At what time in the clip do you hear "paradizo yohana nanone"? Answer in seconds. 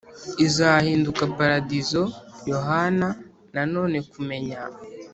1.37-3.97